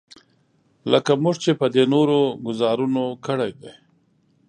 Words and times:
لکه 0.91 1.11
موږ 1.23 1.35
چې 1.43 1.51
په 1.59 1.65
دې 1.73 1.83
نورو 1.93 2.19
ګوزارونو 2.45 3.03
کړی 3.25 3.51
دی. 3.61 3.73